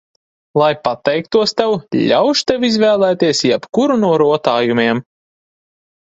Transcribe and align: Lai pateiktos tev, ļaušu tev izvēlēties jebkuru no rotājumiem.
Lai 0.59 0.69
pateiktos 0.85 1.51
tev, 1.59 1.73
ļaušu 2.11 2.47
tev 2.51 2.65
izvēlēties 2.69 3.41
jebkuru 3.49 3.99
no 4.05 4.09
rotājumiem. 4.23 5.03